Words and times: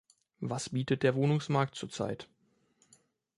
Was 0.39 0.69
bietet 0.69 1.03
der 1.03 1.13
Wohnungsmarkt 1.13 1.75
zur 1.75 1.91
Zeit? 1.91 2.27